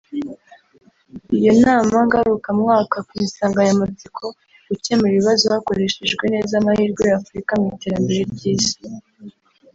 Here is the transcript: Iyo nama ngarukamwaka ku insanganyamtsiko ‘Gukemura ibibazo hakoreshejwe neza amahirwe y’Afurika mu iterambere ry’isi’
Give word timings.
Iyo 1.37 1.51
nama 1.63 1.97
ngarukamwaka 2.07 2.97
ku 3.07 3.13
insanganyamtsiko 3.23 4.23
‘Gukemura 4.67 5.11
ibibazo 5.13 5.43
hakoreshejwe 5.53 6.23
neza 6.33 6.53
amahirwe 6.61 7.01
y’Afurika 7.11 7.51
mu 7.59 7.65
iterambere 7.75 8.21
ry’isi’ 8.31 8.79